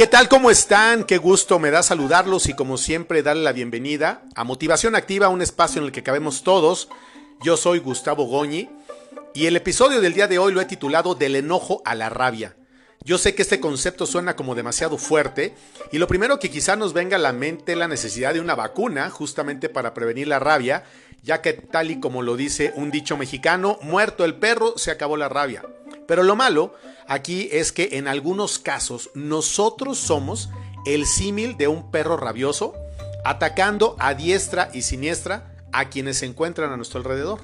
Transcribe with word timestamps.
¿Qué 0.00 0.06
tal? 0.06 0.30
¿Cómo 0.30 0.50
están? 0.50 1.04
Qué 1.04 1.18
gusto 1.18 1.58
me 1.58 1.70
da 1.70 1.82
saludarlos 1.82 2.48
y 2.48 2.54
como 2.54 2.78
siempre 2.78 3.22
darle 3.22 3.42
la 3.42 3.52
bienvenida 3.52 4.22
a 4.34 4.44
Motivación 4.44 4.96
Activa, 4.96 5.28
un 5.28 5.42
espacio 5.42 5.78
en 5.78 5.84
el 5.84 5.92
que 5.92 6.02
cabemos 6.02 6.42
todos. 6.42 6.88
Yo 7.42 7.58
soy 7.58 7.80
Gustavo 7.80 8.24
Goñi 8.24 8.70
y 9.34 9.44
el 9.44 9.56
episodio 9.56 10.00
del 10.00 10.14
día 10.14 10.26
de 10.26 10.38
hoy 10.38 10.54
lo 10.54 10.62
he 10.62 10.64
titulado 10.64 11.14
Del 11.14 11.36
enojo 11.36 11.82
a 11.84 11.94
la 11.94 12.08
rabia. 12.08 12.56
Yo 13.04 13.18
sé 13.18 13.34
que 13.34 13.42
este 13.42 13.60
concepto 13.60 14.06
suena 14.06 14.36
como 14.36 14.54
demasiado 14.54 14.96
fuerte 14.96 15.54
y 15.92 15.98
lo 15.98 16.08
primero 16.08 16.38
que 16.38 16.50
quizá 16.50 16.76
nos 16.76 16.94
venga 16.94 17.16
a 17.16 17.20
la 17.20 17.34
mente 17.34 17.72
es 17.72 17.78
la 17.78 17.86
necesidad 17.86 18.32
de 18.32 18.40
una 18.40 18.54
vacuna 18.54 19.10
justamente 19.10 19.68
para 19.68 19.92
prevenir 19.92 20.28
la 20.28 20.38
rabia, 20.38 20.82
ya 21.22 21.42
que 21.42 21.52
tal 21.52 21.90
y 21.90 22.00
como 22.00 22.22
lo 22.22 22.36
dice 22.36 22.72
un 22.76 22.90
dicho 22.90 23.16
mexicano, 23.16 23.78
muerto 23.82 24.24
el 24.24 24.36
perro, 24.36 24.76
se 24.76 24.90
acabó 24.90 25.16
la 25.16 25.28
rabia. 25.28 25.62
Pero 26.06 26.22
lo 26.22 26.36
malo 26.36 26.74
aquí 27.06 27.48
es 27.52 27.72
que 27.72 27.90
en 27.92 28.08
algunos 28.08 28.58
casos 28.58 29.10
nosotros 29.14 29.98
somos 29.98 30.50
el 30.86 31.06
símil 31.06 31.56
de 31.56 31.68
un 31.68 31.90
perro 31.90 32.16
rabioso 32.16 32.74
atacando 33.24 33.96
a 33.98 34.14
diestra 34.14 34.70
y 34.72 34.82
siniestra 34.82 35.54
a 35.72 35.88
quienes 35.88 36.18
se 36.18 36.26
encuentran 36.26 36.72
a 36.72 36.76
nuestro 36.76 36.98
alrededor. 36.98 37.40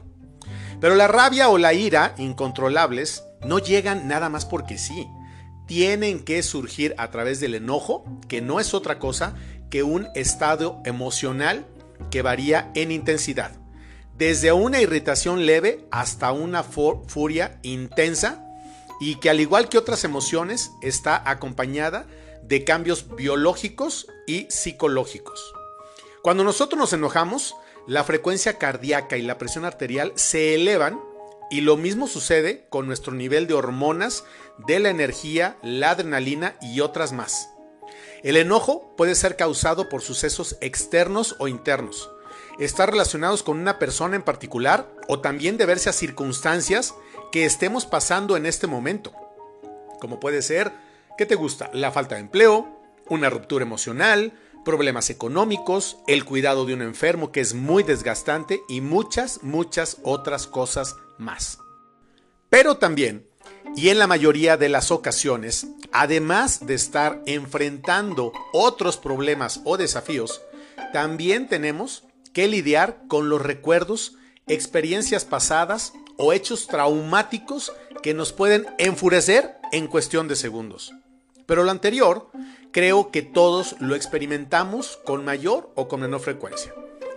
Pero 0.81 0.95
la 0.95 1.09
rabia 1.09 1.49
o 1.49 1.59
la 1.59 1.75
ira 1.75 2.15
incontrolables 2.19 3.25
no 3.45 3.59
llegan 3.59 4.09
nada 4.09 4.29
más 4.29 4.45
porque 4.45 4.79
sí. 4.79 5.07
Tienen 5.67 6.25
que 6.25 6.43
surgir 6.43 6.95
a 6.97 7.11
través 7.11 7.41
del 7.41 7.55
enojo, 7.55 8.05
que 8.29 8.41
no 8.41 8.61
es 8.61 8.73
otra 8.73 8.99
cosa 8.99 9.35
que 9.71 9.83
un 9.83 10.09
estado 10.15 10.81
emocional 10.85 11.67
que 12.11 12.23
varía 12.23 12.71
en 12.75 12.93
intensidad. 12.93 13.53
Desde 14.17 14.51
una 14.53 14.81
irritación 14.81 15.45
leve 15.45 15.85
hasta 15.91 16.33
una 16.33 16.63
furia 16.63 17.59
intensa 17.63 18.43
y 18.99 19.17
que 19.17 19.29
al 19.29 19.41
igual 19.41 19.69
que 19.69 19.77
otras 19.77 20.05
emociones 20.05 20.71
está 20.81 21.29
acompañada 21.29 22.07
de 22.43 22.65
cambios 22.65 23.15
biológicos 23.15 24.07
y 24.27 24.47
psicológicos. 24.51 25.53
Cuando 26.23 26.45
nosotros 26.45 26.79
nos 26.79 26.95
enojamos, 26.95 27.57
la 27.87 28.05
frecuencia 28.05 28.57
cardíaca 28.57 29.19
y 29.19 29.23
la 29.23 29.37
presión 29.37 29.67
arterial 29.67 30.13
se 30.15 30.55
elevan 30.55 30.99
y 31.51 31.61
lo 31.61 31.77
mismo 31.77 32.09
sucede 32.09 32.67
con 32.71 32.87
nuestro 32.87 33.13
nivel 33.13 33.47
de 33.47 33.53
hormonas, 33.53 34.25
de 34.67 34.79
la 34.79 34.89
energía, 34.89 35.59
la 35.63 35.91
adrenalina 35.91 36.57
y 36.63 36.81
otras 36.81 37.13
más. 37.13 37.51
El 38.23 38.39
enojo 38.39 38.97
puede 38.97 39.15
ser 39.15 39.37
causado 39.37 39.91
por 39.91 40.01
sucesos 40.01 40.57
externos 40.63 41.37
o 41.39 41.49
internos. 41.49 42.11
Está 42.59 42.87
relacionados 42.87 43.43
con 43.43 43.59
una 43.59 43.79
persona 43.79 44.17
en 44.17 44.23
particular 44.23 44.91
o 45.09 45.21
también 45.21 45.59
deberse 45.59 45.91
a 45.91 45.93
circunstancias 45.93 46.95
que 47.31 47.45
estemos 47.45 47.85
pasando 47.85 48.37
en 48.37 48.47
este 48.47 48.67
momento. 48.67 49.13
Como 50.01 50.21
puede 50.21 50.41
ser, 50.41 50.73
¿qué 51.19 51.27
te 51.27 51.35
gusta? 51.35 51.71
La 51.75 51.93
falta 51.93 52.15
de 52.15 52.23
empleo, 52.23 52.67
una 53.09 53.29
ruptura 53.29 53.65
emocional, 53.65 54.33
problemas 54.65 55.11
económicos, 55.11 55.99
el 56.07 56.25
cuidado 56.25 56.65
de 56.65 56.75
un 56.75 56.83
enfermo 56.83 57.31
que 57.31 57.41
es 57.41 57.55
muy 57.55 57.83
desgastante 57.83 58.63
y 58.69 58.81
muchas, 58.81 59.43
muchas 59.43 59.99
otras 60.03 60.47
cosas 60.47 60.97
más. 61.19 61.59
Pero 62.49 62.79
también, 62.79 63.29
y 63.77 63.91
en 63.91 63.99
la 63.99 64.07
mayoría 64.07 64.57
de 64.57 64.69
las 64.71 64.91
ocasiones, 64.91 65.67
además 65.93 66.67
de 66.67 66.75
estar 66.75 67.23
enfrentando 67.27 68.33
otros 68.53 68.97
problemas 68.97 69.61
o 69.65 69.77
desafíos, 69.77 70.41
también 70.93 71.49
tenemos 71.49 72.06
que 72.37 72.49
lidiar 72.49 73.01
con 73.09 73.31
los 73.31 73.41
recuerdos, 73.41 74.19
experiencias 74.47 75.25
pasadas 75.25 75.95
o 76.19 76.35
hechos 76.35 76.67
traumáticos 76.67 77.73
que 78.03 78.13
nos 78.13 78.35
pueden 78.35 78.67
enfurecer 78.77 79.57
en 79.73 79.87
cuestión 79.87 80.29
de 80.29 80.37
segundos. 80.37 80.93
Pero 81.47 81.65
lo 81.65 81.71
anterior, 81.71 82.29
creo 82.73 83.11
que 83.11 83.23
todos 83.23 83.77
lo 83.81 83.95
experimentamos 83.95 84.99
con 85.07 85.25
mayor 85.25 85.73
o 85.77 85.89
con 85.89 86.03
menor 86.03 86.21
frecuencia, 86.21 86.75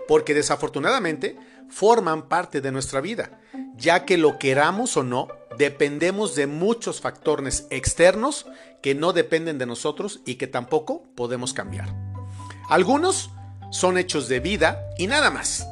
porque 0.08 0.34
desafortunadamente 0.34 1.38
forman 1.68 2.30
parte 2.30 2.62
de 2.62 2.72
nuestra 2.72 3.02
vida, 3.02 3.42
ya 3.76 4.06
que 4.06 4.18
lo 4.18 4.40
queramos 4.40 4.96
o 4.96 5.04
no, 5.04 5.28
dependemos 5.58 6.34
de 6.36 6.48
muchos 6.48 7.02
factores 7.02 7.68
externos 7.72 8.46
que 8.82 8.96
no 8.96 9.12
dependen 9.12 9.58
de 9.58 9.66
nosotros 9.66 10.22
y 10.26 10.36
que 10.36 10.48
tampoco 10.48 11.04
podemos 11.16 11.54
cambiar. 11.54 11.94
Algunos 12.70 13.32
son 13.70 13.98
hechos 13.98 14.30
de 14.30 14.40
vida 14.40 14.86
y 15.00 15.08
nada 15.08 15.32
más 15.32 15.66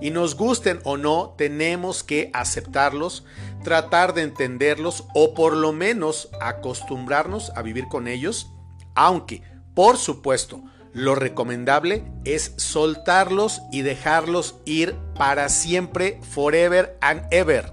y 0.00 0.10
nos 0.10 0.36
gusten 0.36 0.80
o 0.84 0.98
no, 0.98 1.34
tenemos 1.38 2.04
que 2.04 2.30
aceptarlos, 2.34 3.24
tratar 3.62 4.12
de 4.12 4.20
entenderlos 4.20 5.04
o 5.14 5.32
por 5.32 5.54
lo 5.56 5.72
menos 5.72 6.28
acostumbrarnos 6.42 7.50
a 7.56 7.62
vivir 7.62 7.88
con 7.88 8.06
ellos, 8.06 8.50
aunque, 8.94 9.42
por 9.72 9.96
supuesto, 9.96 10.62
lo 10.92 11.14
recomendable 11.14 12.04
es 12.26 12.52
soltarlos 12.58 13.62
y 13.72 13.80
dejarlos 13.80 14.56
ir 14.66 14.94
para 15.16 15.48
siempre, 15.48 16.20
forever 16.22 16.98
and 17.00 17.22
ever. 17.30 17.72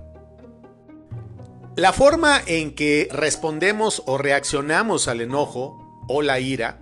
La 1.75 1.91
forma 1.91 2.41
en 2.45 2.75
que 2.75 3.09
respondemos 3.11 4.03
o 4.05 4.17
reaccionamos 4.17 5.09
al 5.09 5.19
enojo 5.19 6.05
o 6.07 6.21
la 6.21 6.39
ira 6.39 6.79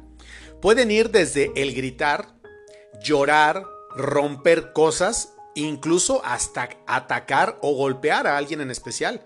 pueden 0.62 0.91
ir 0.91 1.09
desde 1.09 1.51
el 1.56 1.73
gritar, 1.73 2.35
llorar, 3.01 3.66
romper 4.00 4.74
cosas 4.74 5.34
incluso 5.56 6.24
hasta 6.24 6.70
atacar 6.88 7.58
o 7.62 7.74
golpear 7.74 8.28
a 8.28 8.38
alguien 8.38 8.62
en 8.62 8.72
especial. 8.72 9.22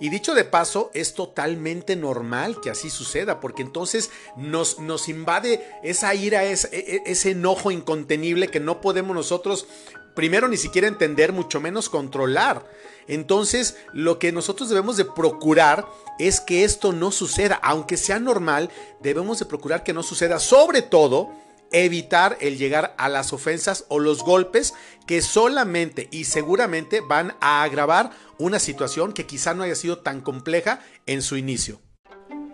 Y 0.00 0.10
dicho 0.10 0.34
de 0.34 0.44
paso, 0.44 0.90
es 0.94 1.14
totalmente 1.14 1.96
normal 1.96 2.60
que 2.60 2.70
así 2.70 2.90
suceda, 2.90 3.40
porque 3.40 3.62
entonces 3.62 4.10
nos, 4.36 4.78
nos 4.78 5.08
invade 5.08 5.64
esa 5.82 6.14
ira, 6.14 6.44
ese, 6.44 6.68
e, 6.72 7.02
ese 7.06 7.30
enojo 7.30 7.70
incontenible 7.70 8.48
que 8.48 8.60
no 8.60 8.80
podemos 8.80 9.14
nosotros 9.14 9.66
primero 10.14 10.48
ni 10.48 10.56
siquiera 10.56 10.88
entender, 10.88 11.32
mucho 11.32 11.60
menos 11.60 11.88
controlar. 11.88 12.68
Entonces, 13.06 13.76
lo 13.92 14.18
que 14.18 14.32
nosotros 14.32 14.68
debemos 14.68 14.96
de 14.96 15.04
procurar 15.04 15.86
es 16.18 16.40
que 16.40 16.64
esto 16.64 16.92
no 16.92 17.12
suceda, 17.12 17.54
aunque 17.62 17.96
sea 17.96 18.18
normal, 18.18 18.68
debemos 19.00 19.38
de 19.38 19.46
procurar 19.46 19.84
que 19.84 19.92
no 19.92 20.02
suceda, 20.02 20.40
sobre 20.40 20.82
todo 20.82 21.30
evitar 21.72 22.38
el 22.40 22.58
llegar 22.58 22.94
a 22.98 23.08
las 23.08 23.32
ofensas 23.32 23.84
o 23.88 23.98
los 23.98 24.22
golpes 24.22 24.74
que 25.06 25.22
solamente 25.22 26.08
y 26.10 26.24
seguramente 26.24 27.00
van 27.00 27.34
a 27.40 27.62
agravar 27.62 28.10
una 28.38 28.58
situación 28.58 29.12
que 29.12 29.26
quizá 29.26 29.54
no 29.54 29.62
haya 29.62 29.74
sido 29.74 29.98
tan 29.98 30.20
compleja 30.20 30.80
en 31.06 31.22
su 31.22 31.36
inicio. 31.36 31.80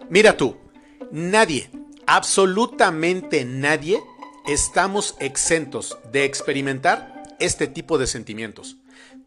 Mira 0.08 0.36
tú, 0.36 0.56
nadie, 1.10 1.70
absolutamente 2.06 3.44
nadie, 3.44 4.00
estamos 4.46 5.16
exentos 5.18 5.98
de 6.12 6.24
experimentar 6.24 7.22
este 7.40 7.66
tipo 7.66 7.98
de 7.98 8.06
sentimientos, 8.06 8.76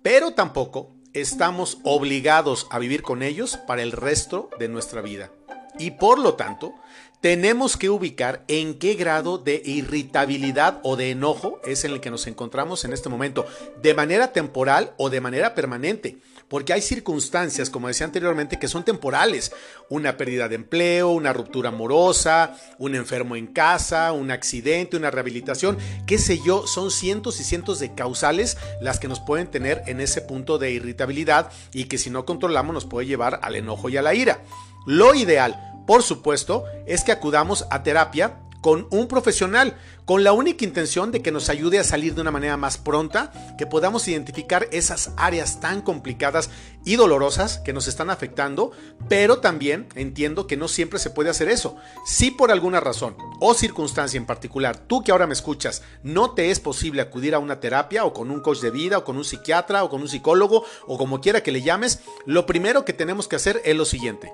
pero 0.02 0.34
tampoco 0.34 0.96
estamos 1.14 1.80
obligados 1.84 2.68
a 2.70 2.80
vivir 2.80 3.02
con 3.02 3.24
ellos 3.24 3.58
para 3.58 3.82
el 3.82 3.92
resto 3.92 4.50
de 4.60 4.68
nuestra 4.68 5.02
vida. 5.02 5.32
Y 5.80 5.92
por 5.92 6.20
lo 6.20 6.36
tanto, 6.36 6.74
tenemos 7.22 7.78
que 7.78 7.90
ubicar 7.90 8.44
en 8.48 8.78
qué 8.78 8.94
grado 8.94 9.38
de 9.38 9.62
irritabilidad 9.66 10.80
o 10.84 10.96
de 10.96 11.12
enojo 11.12 11.60
es 11.66 11.84
en 11.84 11.92
el 11.92 12.00
que 12.00 12.12
nos 12.12 12.28
encontramos 12.28 12.86
en 12.86 12.94
este 12.94 13.10
momento, 13.10 13.46
de 13.82 13.94
manera 13.94 14.32
temporal 14.32 14.94
o 14.98 15.10
de 15.10 15.22
manera 15.22 15.56
permanente. 15.56 16.20
Porque 16.48 16.72
hay 16.72 16.82
circunstancias, 16.82 17.70
como 17.70 17.90
decía 17.90 18.06
anteriormente, 18.06 18.58
que 18.58 18.70
son 18.70 18.86
temporales. 18.86 19.52
Una 19.90 20.16
pérdida 20.16 20.48
de 20.48 20.56
empleo, 20.56 21.10
una 21.10 21.34
ruptura 21.34 21.70
amorosa, 21.70 22.56
un 22.78 22.96
enfermo 22.96 23.36
en 23.36 23.48
casa, 23.48 24.14
un 24.14 24.32
accidente, 24.32 24.96
una 24.96 25.12
rehabilitación, 25.12 25.78
qué 26.06 26.18
sé 26.18 26.40
yo, 26.46 26.66
son 26.66 26.90
cientos 26.90 27.42
y 27.42 27.44
cientos 27.44 27.80
de 27.80 27.94
causales 27.94 28.58
las 28.80 29.00
que 29.00 29.10
nos 29.10 29.20
pueden 29.20 29.48
tener 29.48 29.84
en 29.88 30.00
ese 30.00 30.22
punto 30.22 30.58
de 30.58 30.72
irritabilidad 30.72 31.52
y 31.74 31.86
que 31.86 31.98
si 31.98 32.10
no 32.10 32.26
controlamos 32.26 32.74
nos 32.74 32.86
puede 32.86 33.08
llevar 33.08 33.40
al 33.44 33.56
enojo 33.56 33.90
y 33.90 33.98
a 33.98 34.02
la 34.02 34.14
ira. 34.14 34.42
Lo 34.86 35.16
ideal, 35.16 35.77
por 35.88 36.04
supuesto, 36.04 36.66
es 36.86 37.04
que 37.04 37.14
acudamos 37.14 37.66
a 37.72 37.82
terapia 37.82 38.42
con 38.62 38.88
un 38.90 39.08
profesional, 39.08 39.78
con 40.04 40.26
la 40.26 40.34
única 40.34 40.66
intención 40.66 41.12
de 41.14 41.22
que 41.22 41.32
nos 41.32 41.48
ayude 41.48 41.80
a 41.80 41.86
salir 41.86 42.14
de 42.14 42.22
una 42.22 42.32
manera 42.32 42.58
más 42.58 42.78
pronta, 42.78 43.32
que 43.58 43.66
podamos 43.66 44.06
identificar 44.10 44.68
esas 44.72 45.12
áreas 45.16 45.62
tan 45.62 45.82
complicadas 45.82 46.50
y 46.84 46.98
dolorosas 46.98 47.60
que 47.60 47.72
nos 47.72 47.88
están 47.88 48.10
afectando, 48.10 48.72
pero 49.08 49.40
también 49.40 49.88
entiendo 49.96 50.48
que 50.48 50.58
no 50.58 50.68
siempre 50.68 51.00
se 51.00 51.10
puede 51.10 51.30
hacer 51.30 51.48
eso. 51.48 51.78
Si 52.06 52.32
por 52.32 52.52
alguna 52.52 52.82
razón 52.82 53.16
o 53.40 53.54
circunstancia 53.54 54.18
en 54.18 54.26
particular, 54.26 54.78
tú 54.78 55.04
que 55.04 55.14
ahora 55.14 55.28
me 55.28 55.34
escuchas, 55.34 55.84
no 56.04 56.32
te 56.32 56.52
es 56.52 56.60
posible 56.60 57.02
acudir 57.02 57.34
a 57.34 57.40
una 57.40 57.62
terapia 57.62 58.04
o 58.04 58.12
con 58.12 58.30
un 58.30 58.42
coach 58.42 58.60
de 58.60 58.72
vida 58.72 58.98
o 58.98 59.06
con 59.06 59.16
un 59.16 59.24
psiquiatra 59.24 59.86
o 59.86 59.90
con 59.90 60.02
un 60.02 60.10
psicólogo 60.10 60.66
o 60.88 60.98
como 60.98 61.22
quiera 61.22 61.44
que 61.44 61.54
le 61.54 61.62
llames, 61.62 62.02
lo 62.26 62.46
primero 62.46 62.84
que 62.84 62.92
tenemos 62.92 63.30
que 63.30 63.38
hacer 63.38 63.62
es 63.64 63.78
lo 63.78 63.86
siguiente. 63.86 64.34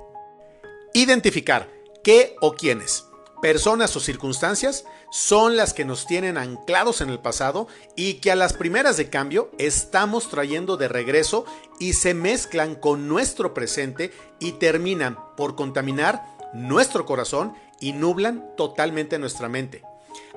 Identificar 0.96 1.72
qué 2.04 2.36
o 2.40 2.54
quiénes, 2.54 3.08
personas 3.42 3.96
o 3.96 4.00
circunstancias 4.00 4.86
son 5.12 5.56
las 5.56 5.74
que 5.74 5.86
nos 5.86 6.06
tienen 6.06 6.38
anclados 6.38 7.02
en 7.02 7.10
el 7.10 7.18
pasado 7.18 7.68
y 7.96 8.16
que 8.16 8.32
a 8.32 8.36
las 8.36 8.54
primeras 8.54 8.96
de 8.98 9.10
cambio 9.10 9.50
estamos 9.58 10.30
trayendo 10.30 10.78
de 10.78 10.88
regreso 10.88 11.46
y 11.80 11.94
se 11.94 12.14
mezclan 12.14 12.76
con 12.76 13.08
nuestro 13.08 13.56
presente 13.56 14.14
y 14.40 14.52
terminan 14.54 15.18
por 15.36 15.56
contaminar 15.56 16.24
nuestro 16.54 17.08
corazón 17.08 17.56
y 17.80 17.94
nublan 17.94 18.56
totalmente 18.56 19.18
nuestra 19.18 19.50
mente. 19.50 19.82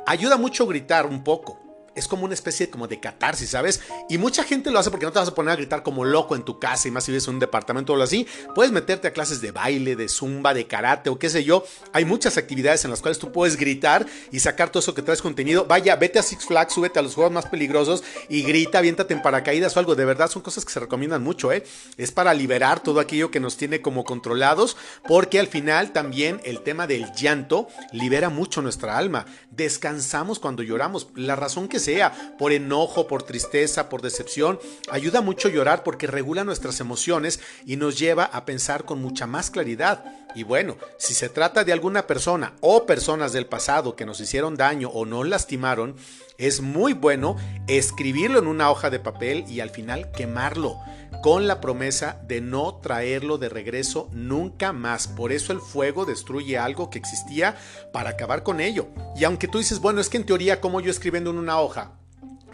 Ayuda 0.07 0.39
mucho 0.39 0.67
gritar 0.67 1.05
un 1.05 1.23
poco, 1.23 1.61
es 1.97 2.07
como 2.07 2.25
una 2.25 2.35
especie 2.35 2.71
como 2.71 2.87
de 2.87 3.01
catarsis, 3.01 3.51
¿sabes? 3.51 3.81
Y 4.09 4.19
mucha 4.19 4.45
gente 4.45 4.71
lo 4.71 4.79
hace 4.79 4.91
porque 4.91 5.07
no 5.07 5.13
te 5.13 5.19
vas 5.19 5.29
a 5.29 5.35
poner 5.35 5.53
a 5.53 5.57
gritar 5.57 5.83
como 5.83 6.05
loco 6.05 6.37
en 6.37 6.45
tu 6.45 6.59
casa 6.59 6.87
y 6.87 6.91
más 6.91 7.05
si 7.05 7.11
vives 7.11 7.27
en 7.27 7.35
un 7.35 7.41
departamento 7.41 7.93
o 7.93 7.95
algo 7.97 8.05
así. 8.05 8.27
Puedes 8.55 8.73
meterte 8.73 9.09
a 9.09 9.13
clases 9.13 9.41
de 9.41 9.51
baile, 9.51 9.97
de 9.97 10.09
zumba, 10.09 10.55
de 10.55 10.67
karate 10.67 11.11
o 11.11 11.19
qué 11.19 11.31
sé 11.31 11.43
yo. 11.43 11.65
Hay 11.93 12.05
muchas 12.05 12.37
actividades 12.37 12.85
en 12.85 12.91
las 12.91 13.01
cuales 13.01 13.19
tú 13.19 13.33
puedes 13.33 13.57
gritar 13.57 14.07
y 14.31 14.41
sacar 14.41 14.71
todo 14.71 14.81
eso 14.81 14.95
que 14.95 15.03
traes 15.03 15.23
contenido. 15.23 15.65
Vaya, 15.65 15.97
vete 15.97 16.19
a 16.19 16.23
Six 16.23 16.45
Flags, 16.45 16.75
súbete 16.75 16.99
a 16.99 17.03
los 17.03 17.15
juegos 17.15 17.33
más 17.33 17.47
peligrosos 17.47 18.05
y 18.29 18.43
grita, 18.43 18.79
aviéntate 18.79 19.15
en 19.15 19.23
paracaídas 19.23 19.77
o 19.77 19.81
algo. 19.81 19.95
De 19.95 20.05
verdad 20.05 20.31
son 20.31 20.43
cosas 20.43 20.65
que 20.65 20.73
se 20.73 20.81
recomiendan 20.81 21.23
mucho, 21.23 21.53
¿eh? 21.53 21.65
Es 21.97 22.13
para 22.13 22.35
liberar 22.35 22.83
todo 22.83 23.01
aquello 23.01 23.31
que 23.31 23.41
nos 23.41 23.57
tiene 23.57 23.81
como 23.81 24.05
controlados 24.05 24.77
porque 25.09 25.41
al 25.41 25.47
final 25.47 25.93
también 25.93 26.41
el 26.45 26.61
tema 26.61 26.87
del 26.87 27.13
llanto 27.13 27.69
libera 27.93 28.29
mucho 28.29 28.61
nuestra 28.61 28.99
alma. 28.99 29.27
Descansamos 29.51 30.39
cuando 30.39 30.63
lloramos. 30.63 31.09
La 31.15 31.37
razón 31.37 31.69
que 31.69 31.79
sea, 31.87 32.35
por 32.39 32.53
enojo, 32.53 33.07
por 33.07 33.23
tristeza, 33.23 33.89
por 33.89 34.03
decepción. 34.03 34.59
Ayuda 34.91 35.21
mucho 35.21 35.49
llorar 35.49 35.83
porque 35.85 36.07
regula 36.07 36.45
nuestras 36.45 36.81
emociones 36.81 37.41
y 37.65 37.77
nos 37.77 37.99
lleva 37.99 38.25
a 38.25 38.45
pensar 38.45 38.85
con 38.85 39.01
mucha 39.01 39.27
más 39.27 39.51
claridad. 39.51 40.05
Y 40.37 40.43
bueno, 40.43 40.77
si 40.99 41.15
se 41.15 41.31
trata 41.31 41.65
de 41.65 41.73
alguna 41.73 42.07
persona 42.07 42.53
o 42.61 42.85
personas 42.85 43.33
del 43.33 43.47
pasado 43.47 43.97
que 43.97 44.05
nos 44.05 44.21
hicieron 44.21 44.55
daño 44.55 44.91
o 44.91 45.07
nos 45.07 45.27
lastimaron, 45.27 45.97
es 46.37 46.61
muy 46.61 46.93
bueno 46.93 47.37
escribirlo 47.69 48.39
en 48.39 48.47
una 48.47 48.71
hoja 48.71 48.91
de 48.91 49.01
papel 49.01 49.47
y 49.49 49.61
al 49.61 49.71
final 49.71 50.13
quemarlo 50.13 50.79
con 51.23 51.47
la 51.47 51.63
promesa 51.63 52.21
de 52.29 52.43
no 52.43 52.77
traerlo 52.83 53.39
de 53.39 53.49
regreso 53.49 54.11
nunca 54.13 54.75
más. 54.75 55.09
Por 55.09 55.33
eso 55.33 55.55
el 55.55 55.61
fuego 55.61 56.05
destruye 56.05 56.59
algo 56.59 56.91
que 56.91 56.99
existía 56.99 57.57
para 57.91 58.11
acabar 58.11 58.43
con 58.43 58.61
ello. 58.61 58.89
Y 59.17 59.25
aunque 59.25 59.49
tú 59.49 59.57
dices, 59.57 59.81
bueno, 59.81 60.03
es 60.03 60.11
que 60.11 60.19
en 60.19 60.27
teoría 60.27 60.61
como 60.61 60.83
yo 60.83 60.91
escribiendo 60.91 61.31
en 61.31 61.39
una 61.39 61.59
hoja, 61.59 61.93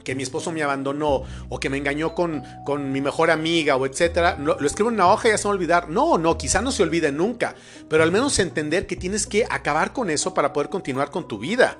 que 0.05 0.15
mi 0.15 0.23
esposo 0.23 0.53
me 0.53 0.63
abandonó 0.63 1.23
o 1.49 1.61
que 1.61 1.71
me 1.71 1.79
engañó 1.79 2.15
con, 2.15 2.43
con 2.65 2.93
mi 2.93 3.01
mejor 3.01 3.31
amiga 3.31 3.77
o 3.77 3.87
etcétera, 3.87 4.37
lo, 4.39 4.59
escribo 4.65 4.91
en 4.91 4.97
una 4.97 5.13
hoja 5.13 5.29
y 5.29 5.31
ya 5.33 5.39
se 5.39 5.45
va 5.45 5.51
a 5.53 5.55
olvidar. 5.55 5.89
No, 5.89 6.19
no, 6.19 6.39
quizá 6.39 6.61
no 6.61 6.73
se 6.73 6.83
olvide 6.83 7.13
nunca, 7.13 7.55
pero 7.89 8.03
al 8.03 8.13
menos 8.13 8.39
entender 8.39 8.87
que 8.87 8.97
tienes 8.97 9.27
que 9.27 9.47
acabar 9.49 9.93
con 9.93 10.11
eso 10.11 10.35
para 10.35 10.53
poder 10.53 10.69
continuar 10.69 11.11
con 11.11 11.29
tu 11.29 11.39
vida. 11.39 11.79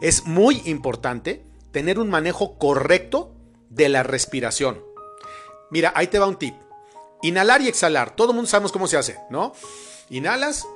Es 0.00 0.26
muy 0.26 0.62
importante 0.64 1.44
tener 1.72 1.98
un 1.98 2.10
manejo 2.10 2.58
correcto 2.58 3.32
de 3.70 3.88
la 3.88 4.02
respiración. 4.02 4.82
Mira, 5.70 5.92
ahí 5.94 6.06
te 6.06 6.18
va 6.18 6.26
un 6.26 6.36
tip. 6.36 6.54
Inhalar 7.22 7.60
y 7.62 7.68
exhalar. 7.68 8.14
Todo 8.14 8.30
el 8.30 8.36
mundo 8.36 8.48
sabemos 8.48 8.72
cómo 8.72 8.86
se 8.86 8.96
hace, 8.96 9.18
¿no? 9.30 9.52
Inhalas, 10.10 10.66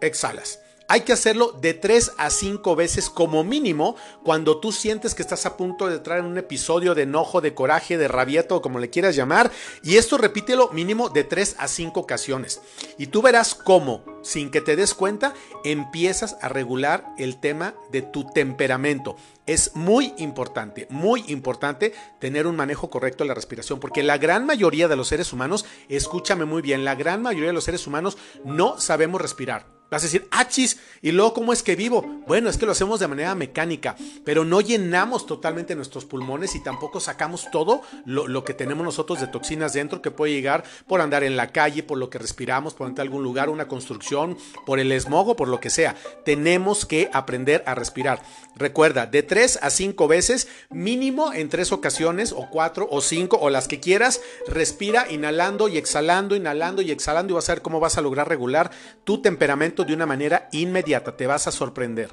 exhalas. 0.00 0.58
Hay 0.86 1.00
que 1.00 1.14
hacerlo 1.14 1.52
de 1.52 1.72
3 1.72 2.12
a 2.18 2.28
5 2.28 2.76
veces 2.76 3.08
como 3.08 3.42
mínimo 3.42 3.96
cuando 4.22 4.58
tú 4.58 4.70
sientes 4.70 5.14
que 5.14 5.22
estás 5.22 5.46
a 5.46 5.56
punto 5.56 5.88
de 5.88 5.96
entrar 5.96 6.18
en 6.18 6.26
un 6.26 6.36
episodio 6.36 6.94
de 6.94 7.04
enojo, 7.04 7.40
de 7.40 7.54
coraje, 7.54 7.96
de 7.96 8.06
rabieta 8.06 8.54
o 8.54 8.60
como 8.60 8.78
le 8.78 8.90
quieras 8.90 9.16
llamar. 9.16 9.50
Y 9.82 9.96
esto 9.96 10.18
repítelo 10.18 10.68
mínimo 10.72 11.08
de 11.08 11.24
3 11.24 11.56
a 11.58 11.68
5 11.68 11.98
ocasiones. 11.98 12.60
Y 12.98 13.06
tú 13.06 13.22
verás 13.22 13.54
cómo, 13.54 14.04
sin 14.22 14.50
que 14.50 14.60
te 14.60 14.76
des 14.76 14.92
cuenta, 14.92 15.32
empiezas 15.64 16.36
a 16.42 16.50
regular 16.50 17.06
el 17.16 17.40
tema 17.40 17.74
de 17.90 18.02
tu 18.02 18.26
temperamento. 18.30 19.16
Es 19.46 19.74
muy 19.74 20.12
importante, 20.18 20.86
muy 20.90 21.24
importante 21.28 21.94
tener 22.18 22.46
un 22.46 22.56
manejo 22.56 22.90
correcto 22.90 23.24
de 23.24 23.28
la 23.28 23.34
respiración, 23.34 23.80
porque 23.80 24.02
la 24.02 24.18
gran 24.18 24.44
mayoría 24.44 24.86
de 24.86 24.96
los 24.96 25.08
seres 25.08 25.32
humanos, 25.32 25.64
escúchame 25.88 26.44
muy 26.44 26.60
bien, 26.60 26.84
la 26.84 26.94
gran 26.94 27.22
mayoría 27.22 27.48
de 27.48 27.54
los 27.54 27.64
seres 27.64 27.86
humanos 27.86 28.18
no 28.44 28.78
sabemos 28.78 29.20
respirar. 29.22 29.73
Vas 29.90 30.02
a 30.02 30.06
decir, 30.06 30.26
achis, 30.30 30.76
ah, 30.78 30.98
y 31.02 31.12
luego, 31.12 31.34
¿cómo 31.34 31.52
es 31.52 31.62
que 31.62 31.76
vivo? 31.76 32.02
Bueno, 32.26 32.48
es 32.48 32.56
que 32.56 32.66
lo 32.66 32.72
hacemos 32.72 33.00
de 33.00 33.06
manera 33.06 33.34
mecánica, 33.34 33.94
pero 34.24 34.44
no 34.44 34.60
llenamos 34.60 35.26
totalmente 35.26 35.76
nuestros 35.76 36.04
pulmones 36.04 36.54
y 36.54 36.62
tampoco 36.62 37.00
sacamos 37.00 37.50
todo 37.52 37.82
lo, 38.04 38.26
lo, 38.26 38.44
que 38.44 38.54
tenemos 38.54 38.84
nosotros 38.84 39.20
de 39.20 39.26
toxinas 39.26 39.72
dentro 39.74 40.02
que 40.02 40.10
puede 40.10 40.32
llegar 40.32 40.64
por 40.86 41.00
andar 41.00 41.22
en 41.22 41.36
la 41.36 41.52
calle, 41.52 41.82
por 41.82 41.98
lo 41.98 42.10
que 42.10 42.18
respiramos, 42.18 42.74
por 42.74 42.88
entrar 42.88 43.06
algún 43.06 43.22
lugar, 43.22 43.50
una 43.50 43.68
construcción, 43.68 44.36
por 44.64 44.78
el 44.78 44.98
smog 45.00 45.28
o 45.28 45.36
por 45.36 45.48
lo 45.48 45.60
que 45.60 45.70
sea. 45.70 45.94
Tenemos 46.24 46.86
que 46.86 47.10
aprender 47.12 47.62
a 47.66 47.74
respirar. 47.74 48.22
Recuerda, 48.56 49.06
de 49.06 49.22
3 49.22 49.58
a 49.62 49.70
5 49.70 50.08
veces, 50.08 50.48
mínimo 50.70 51.32
en 51.32 51.48
tres 51.48 51.72
ocasiones, 51.72 52.32
o 52.32 52.48
cuatro, 52.50 52.86
o 52.90 53.00
cinco, 53.00 53.36
o 53.40 53.50
las 53.50 53.68
que 53.68 53.80
quieras, 53.80 54.20
respira 54.46 55.10
inhalando 55.10 55.68
y 55.68 55.76
exhalando, 55.76 56.36
inhalando 56.36 56.80
y 56.80 56.90
exhalando, 56.90 57.32
y 57.32 57.34
vas 57.34 57.48
a 57.48 57.54
ver 57.54 57.62
cómo 57.62 57.80
vas 57.80 57.98
a 57.98 58.00
lograr 58.00 58.28
regular 58.28 58.70
tu 59.02 59.20
temperamento 59.20 59.73
de 59.82 59.94
una 59.94 60.06
manera 60.06 60.48
inmediata, 60.52 61.16
te 61.16 61.26
vas 61.26 61.48
a 61.48 61.50
sorprender. 61.50 62.10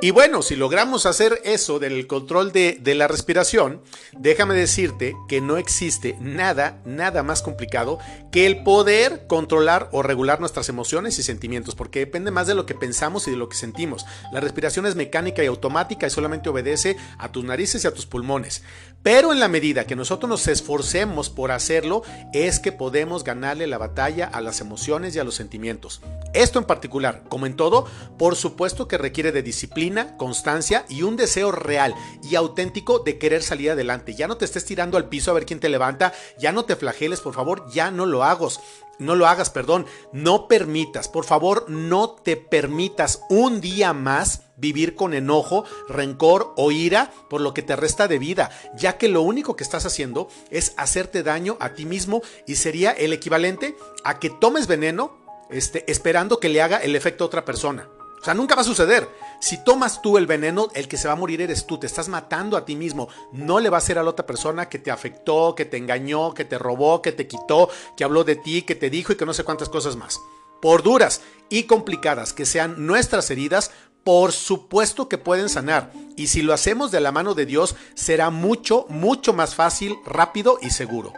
Y 0.00 0.10
bueno, 0.10 0.42
si 0.42 0.56
logramos 0.56 1.06
hacer 1.06 1.40
eso 1.44 1.78
del 1.78 2.08
control 2.08 2.50
de, 2.50 2.78
de, 2.80 2.96
la 2.96 3.06
respiración, 3.06 3.80
déjame 4.12 4.54
decirte 4.54 5.14
que 5.28 5.40
no 5.40 5.56
existe 5.56 6.16
nada, 6.20 6.82
nada 6.84 7.22
más 7.22 7.42
complicado 7.42 8.00
que 8.32 8.44
el 8.44 8.64
poder 8.64 9.28
controlar 9.28 9.88
o 9.92 10.02
regular 10.02 10.40
nuestras 10.40 10.68
emociones 10.68 11.20
y 11.20 11.22
sentimientos, 11.22 11.76
porque 11.76 12.00
depende 12.00 12.32
más 12.32 12.48
de 12.48 12.56
lo 12.56 12.66
que 12.66 12.74
pensamos 12.74 13.28
y 13.28 13.30
de 13.30 13.36
lo 13.36 13.48
que 13.48 13.56
sentimos. 13.56 14.04
La 14.32 14.40
respiración 14.40 14.84
es 14.84 14.96
mecánica 14.96 15.44
y 15.44 15.46
automática 15.46 16.08
y 16.08 16.10
solamente 16.10 16.48
obedece 16.48 16.96
a 17.16 17.30
tus 17.30 17.44
narices 17.44 17.84
y 17.84 17.86
a 17.86 17.94
tus 17.94 18.06
pulmones. 18.06 18.64
Pero 19.04 19.32
en 19.32 19.38
la 19.38 19.48
medida 19.48 19.86
que 19.86 19.96
nosotros 19.96 20.30
nos 20.30 20.48
esforcemos 20.48 21.28
por 21.28 21.52
hacerlo, 21.52 22.02
es 22.32 22.58
que 22.58 22.72
podemos 22.72 23.22
ganarle 23.22 23.66
la 23.66 23.76
batalla 23.76 24.24
a 24.24 24.40
las 24.40 24.62
emociones 24.62 25.14
y 25.14 25.18
a 25.18 25.24
los 25.24 25.34
sentimientos. 25.34 26.00
Esto 26.32 26.58
en 26.58 26.64
particular, 26.64 27.22
como 27.28 27.44
en 27.44 27.54
todo, 27.54 27.86
por 28.16 28.34
supuesto 28.34 28.88
que 28.88 28.96
requiere 28.96 29.30
de 29.30 29.42
disciplina, 29.42 30.16
constancia 30.16 30.86
y 30.88 31.02
un 31.02 31.16
deseo 31.16 31.52
real 31.52 31.94
y 32.22 32.34
auténtico 32.34 33.00
de 33.00 33.18
querer 33.18 33.42
salir 33.42 33.72
adelante. 33.72 34.14
Ya 34.14 34.26
no 34.26 34.38
te 34.38 34.46
estés 34.46 34.64
tirando 34.64 34.96
al 34.96 35.10
piso 35.10 35.30
a 35.30 35.34
ver 35.34 35.44
quién 35.44 35.60
te 35.60 35.68
levanta, 35.68 36.14
ya 36.38 36.52
no 36.52 36.64
te 36.64 36.74
flageles, 36.74 37.20
por 37.20 37.34
favor, 37.34 37.70
ya 37.70 37.90
no 37.90 38.06
lo 38.06 38.24
hagas. 38.24 38.58
No 38.98 39.16
lo 39.16 39.26
hagas, 39.26 39.50
perdón. 39.50 39.84
No 40.12 40.48
permitas, 40.48 41.08
por 41.08 41.26
favor, 41.26 41.66
no 41.68 42.10
te 42.10 42.38
permitas 42.38 43.20
un 43.28 43.60
día 43.60 43.92
más 43.92 44.43
vivir 44.56 44.94
con 44.94 45.14
enojo, 45.14 45.64
rencor 45.88 46.52
o 46.56 46.70
ira 46.70 47.12
por 47.28 47.40
lo 47.40 47.54
que 47.54 47.62
te 47.62 47.76
resta 47.76 48.08
de 48.08 48.18
vida, 48.18 48.50
ya 48.76 48.98
que 48.98 49.08
lo 49.08 49.22
único 49.22 49.56
que 49.56 49.64
estás 49.64 49.86
haciendo 49.86 50.28
es 50.50 50.74
hacerte 50.76 51.22
daño 51.22 51.56
a 51.60 51.74
ti 51.74 51.84
mismo 51.84 52.22
y 52.46 52.56
sería 52.56 52.92
el 52.92 53.12
equivalente 53.12 53.76
a 54.04 54.18
que 54.18 54.30
tomes 54.30 54.66
veneno 54.66 55.16
este, 55.50 55.90
esperando 55.90 56.40
que 56.40 56.48
le 56.48 56.62
haga 56.62 56.78
el 56.78 56.96
efecto 56.96 57.24
a 57.24 57.26
otra 57.26 57.44
persona. 57.44 57.88
O 58.20 58.24
sea, 58.24 58.32
nunca 58.32 58.54
va 58.54 58.62
a 58.62 58.64
suceder. 58.64 59.06
Si 59.38 59.62
tomas 59.62 60.00
tú 60.00 60.16
el 60.16 60.26
veneno, 60.26 60.70
el 60.74 60.88
que 60.88 60.96
se 60.96 61.06
va 61.06 61.12
a 61.12 61.16
morir 61.16 61.42
eres 61.42 61.66
tú. 61.66 61.76
Te 61.76 61.86
estás 61.86 62.08
matando 62.08 62.56
a 62.56 62.64
ti 62.64 62.74
mismo. 62.74 63.10
No 63.32 63.60
le 63.60 63.68
va 63.68 63.76
a 63.76 63.82
ser 63.82 63.98
a 63.98 64.02
la 64.02 64.08
otra 64.08 64.24
persona 64.24 64.70
que 64.70 64.78
te 64.78 64.90
afectó, 64.90 65.54
que 65.54 65.66
te 65.66 65.76
engañó, 65.76 66.32
que 66.32 66.46
te 66.46 66.56
robó, 66.56 67.02
que 67.02 67.12
te 67.12 67.26
quitó, 67.26 67.68
que 67.98 68.02
habló 68.02 68.24
de 68.24 68.36
ti, 68.36 68.62
que 68.62 68.76
te 68.76 68.88
dijo 68.88 69.12
y 69.12 69.16
que 69.16 69.26
no 69.26 69.34
sé 69.34 69.44
cuántas 69.44 69.68
cosas 69.68 69.96
más. 69.96 70.18
Por 70.62 70.82
duras 70.82 71.20
y 71.50 71.64
complicadas 71.64 72.32
que 72.32 72.46
sean 72.46 72.86
nuestras 72.86 73.30
heridas, 73.30 73.72
por 74.04 74.32
supuesto 74.32 75.08
que 75.08 75.18
pueden 75.18 75.48
sanar. 75.48 75.92
Y 76.16 76.28
si 76.28 76.42
lo 76.42 76.52
hacemos 76.52 76.90
de 76.90 77.00
la 77.00 77.12
mano 77.12 77.34
de 77.34 77.46
Dios, 77.46 77.74
será 77.94 78.30
mucho, 78.30 78.86
mucho 78.88 79.32
más 79.32 79.54
fácil, 79.54 79.96
rápido 80.06 80.58
y 80.62 80.70
seguro. 80.70 81.12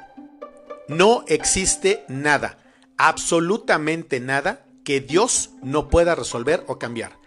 No 0.89 1.25
existe 1.27 2.05
nada, 2.09 2.59
absolutamente 2.97 4.21
nada, 4.21 4.65
que 4.85 5.01
Dios 5.01 5.51
no 5.63 5.89
pueda 5.89 6.15
resolver 6.15 6.65
o 6.69 6.79
cambiar. 6.79 7.19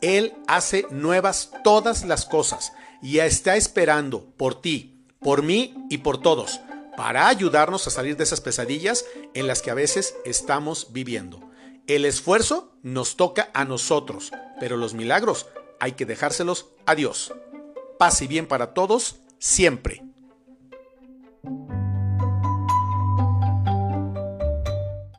Él 0.00 0.34
hace 0.48 0.86
nuevas 0.90 1.50
todas 1.62 2.04
las 2.04 2.24
cosas 2.24 2.72
y 3.02 3.18
está 3.18 3.56
esperando 3.56 4.24
por 4.36 4.60
ti, 4.60 5.04
por 5.20 5.42
mí 5.42 5.74
y 5.90 5.98
por 5.98 6.20
todos 6.20 6.60
para 6.96 7.28
ayudarnos 7.28 7.86
a 7.86 7.90
salir 7.90 8.16
de 8.16 8.24
esas 8.24 8.40
pesadillas 8.40 9.04
en 9.34 9.46
las 9.46 9.62
que 9.62 9.70
a 9.70 9.74
veces 9.74 10.14
estamos 10.24 10.92
viviendo. 10.92 11.40
El 11.88 12.04
esfuerzo 12.04 12.72
nos 12.82 13.16
toca 13.16 13.50
a 13.54 13.64
nosotros, 13.64 14.30
pero 14.60 14.76
los 14.76 14.94
milagros 14.94 15.46
hay 15.80 15.92
que 15.92 16.06
dejárselos 16.06 16.68
a 16.86 16.94
Dios. 16.94 17.34
Paz 17.98 18.22
y 18.22 18.28
bien 18.28 18.46
para 18.46 18.72
todos, 18.72 19.16
siempre. 19.38 20.02